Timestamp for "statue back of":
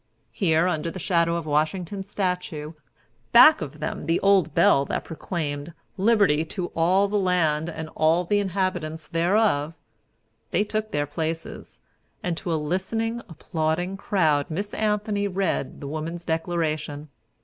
2.09-3.79